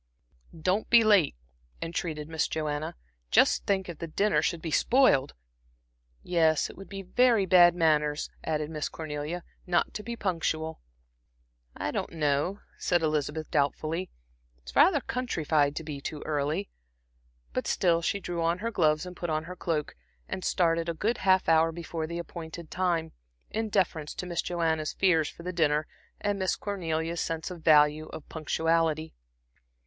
"Don't 0.59 0.89
be 0.89 1.03
late," 1.03 1.35
entreated 1.79 2.27
Miss 2.27 2.47
Joanna. 2.47 2.95
"Just 3.29 3.67
think 3.67 3.87
if 3.87 3.99
the 3.99 4.07
dinner 4.07 4.41
should 4.41 4.59
be 4.59 4.71
spoiled!" 4.71 5.35
"Yes, 6.23 6.71
it 6.71 6.75
would 6.75 6.89
be 6.89 7.03
very 7.03 7.45
bad 7.45 7.75
manners," 7.75 8.27
added 8.43 8.71
Miss 8.71 8.89
Cornelia 8.89 9.43
"not 9.67 9.93
to 9.93 10.01
be 10.01 10.15
punctual." 10.15 10.81
"I 11.77 11.91
don't 11.91 12.13
know," 12.13 12.61
said 12.79 13.03
Elizabeth, 13.03 13.51
doubtfully. 13.51 14.09
"It's 14.57 14.75
rather 14.75 15.01
countrified 15.01 15.75
to 15.75 15.83
be 15.83 16.01
too 16.01 16.23
early." 16.25 16.71
But 17.53 17.67
still 17.67 18.01
she 18.01 18.19
drew 18.19 18.41
on 18.41 18.57
her 18.57 18.71
gloves 18.71 19.05
and 19.05 19.15
put 19.15 19.29
on 19.29 19.43
her 19.43 19.55
cloak, 19.55 19.95
and 20.27 20.43
started 20.43 20.89
a 20.89 20.95
good 20.95 21.19
half 21.19 21.47
hour 21.47 21.71
before 21.71 22.07
the 22.07 22.17
appointed 22.17 22.71
time, 22.71 23.11
in 23.51 23.69
deference 23.69 24.15
to 24.15 24.25
Miss 24.25 24.41
Joanna's 24.41 24.93
fears 24.93 25.29
for 25.29 25.43
the 25.43 25.53
dinner 25.53 25.85
and 26.19 26.39
Miss 26.39 26.55
Cornelia's 26.55 27.21
sense 27.21 27.51
of 27.51 27.57
the 27.59 27.69
value 27.69 28.07
of 28.07 28.27
punctuality. 28.29 29.13